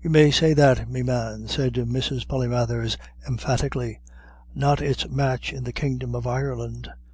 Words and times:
"You 0.00 0.08
may 0.08 0.30
say 0.30 0.54
that, 0.54 0.88
me 0.88 1.02
man," 1.02 1.48
said 1.48 1.74
Mr. 1.74 2.26
Polymathers, 2.26 2.96
emphatically. 3.28 4.00
"Not 4.54 4.80
its 4.80 5.06
match 5.06 5.52
in 5.52 5.64
the 5.64 5.70
kingdom 5.74 6.14
of 6.14 6.26
Ireland. 6.26 6.88